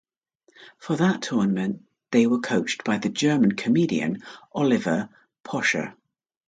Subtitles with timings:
[0.79, 5.09] For that tournament, they were coached by the German comedian Oliver
[5.43, 5.93] Pocher.